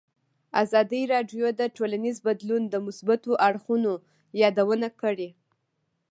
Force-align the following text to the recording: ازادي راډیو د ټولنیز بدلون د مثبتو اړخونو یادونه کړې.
ازادي 0.63 1.01
راډیو 1.13 1.45
د 1.59 1.61
ټولنیز 1.77 2.17
بدلون 2.27 2.63
د 2.69 2.75
مثبتو 2.87 3.31
اړخونو 3.47 3.93
یادونه 4.41 4.87
کړې. 5.01 5.29